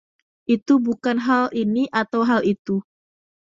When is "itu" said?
0.55-0.73, 2.53-2.75